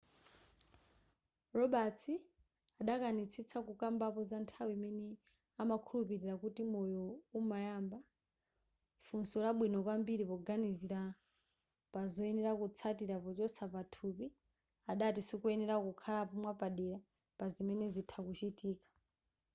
[1.59, 2.05] roberts
[2.81, 5.05] adakanitsitsa kukambapo za nthawi imene
[5.61, 7.05] amakhulupirira kuti moyo
[7.39, 7.99] umayamba
[9.05, 11.01] funso labwino kwambiri poganizira
[11.93, 14.27] pazoyenera kutsatira pochotsa pathupi
[14.91, 16.97] adati sikoyenera kuyankhapo mwapadera
[17.39, 18.87] pazimene zitha kuchitika